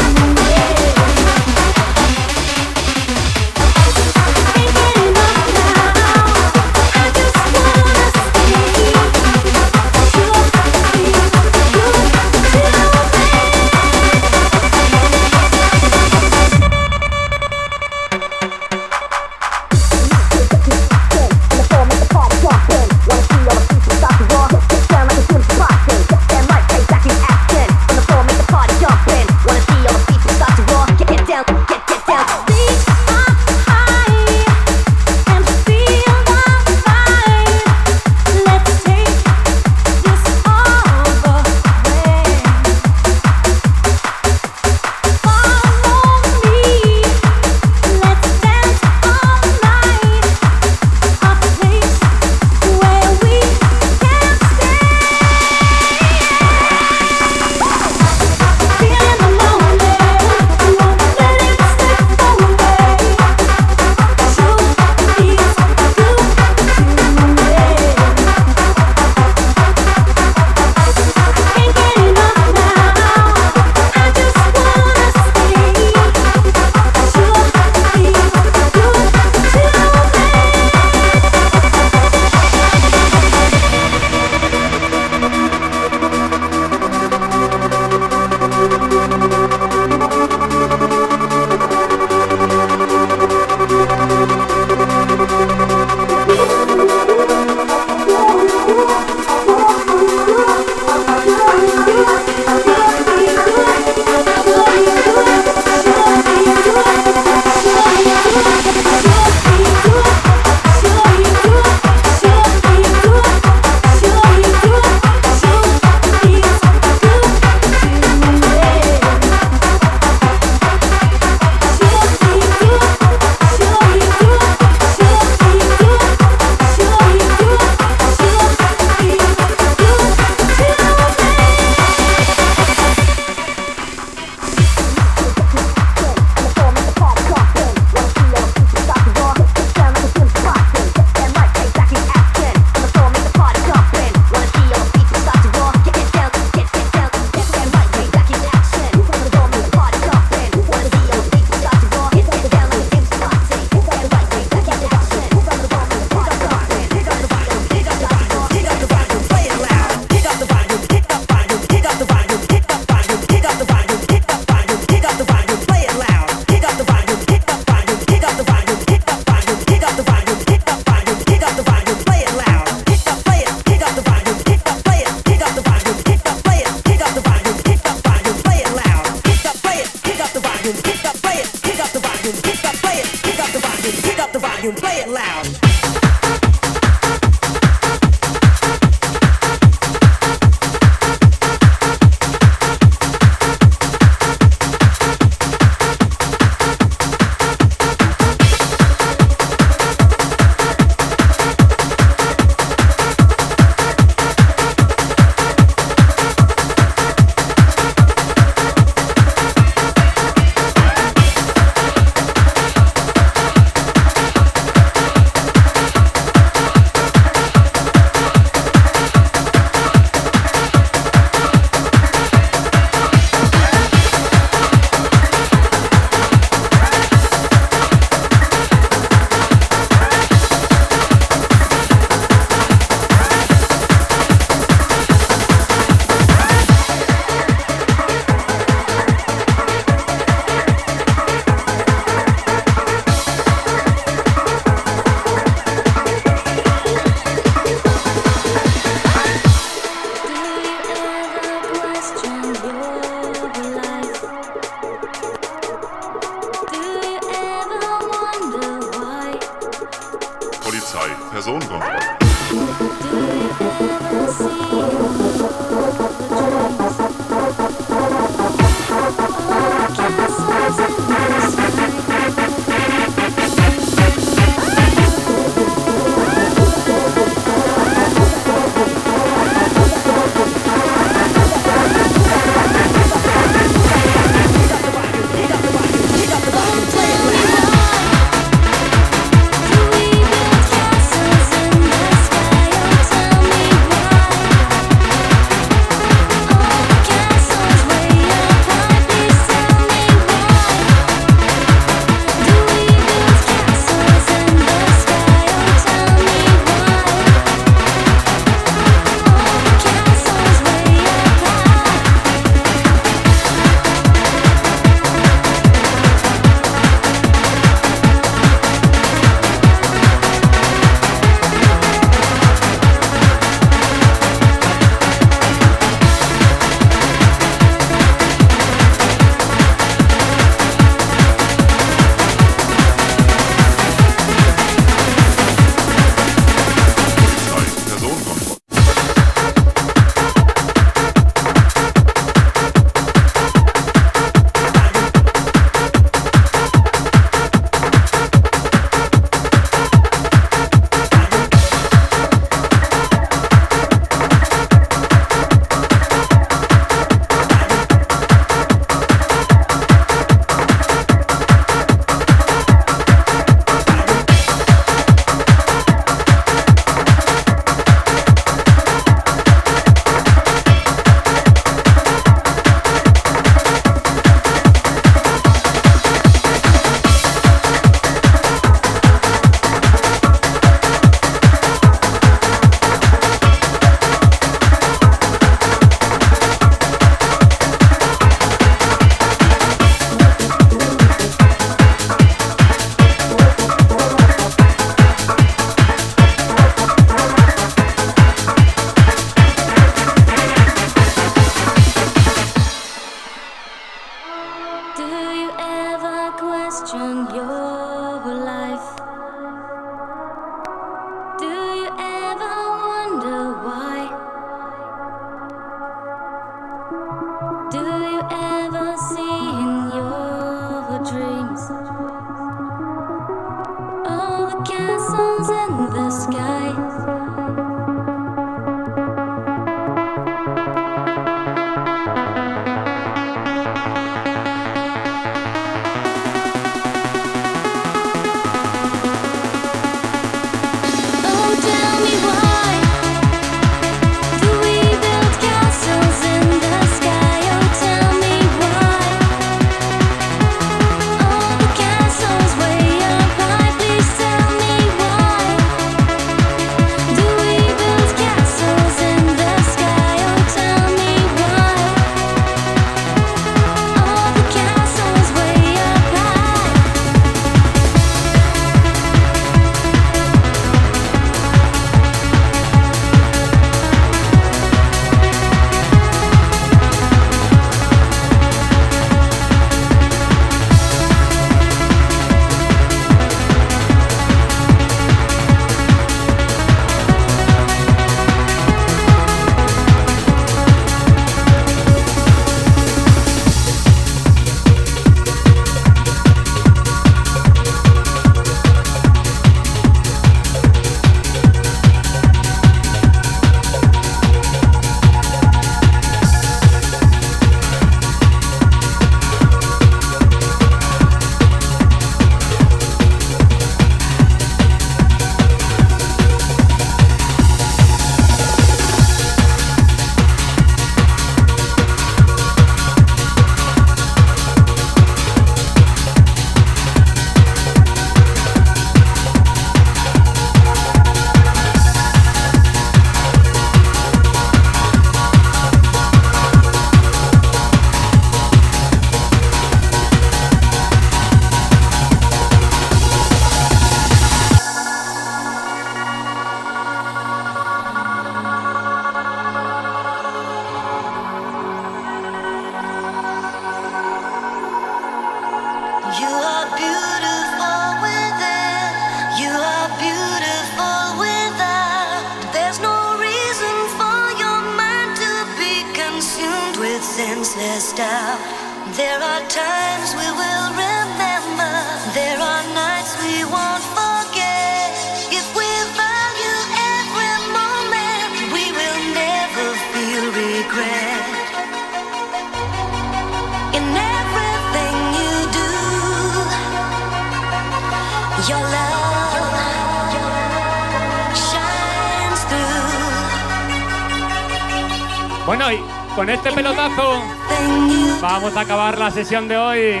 Vamos 598.46 598.58
a 598.58 598.60
acabar 598.60 598.96
la 598.96 599.10
sesión 599.10 599.48
de 599.48 599.56
hoy. 599.56 600.00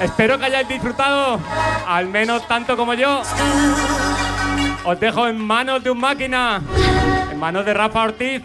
Espero 0.00 0.36
que 0.40 0.46
hayáis 0.46 0.66
disfrutado, 0.66 1.38
al 1.86 2.08
menos 2.08 2.48
tanto 2.48 2.76
como 2.76 2.94
yo. 2.94 3.22
Os 4.84 4.98
dejo 4.98 5.28
en 5.28 5.38
manos 5.38 5.84
de 5.84 5.90
un 5.90 5.98
máquina, 5.98 6.60
en 7.30 7.38
manos 7.38 7.64
de 7.64 7.74
Rafa 7.74 8.02
Ortiz. 8.02 8.42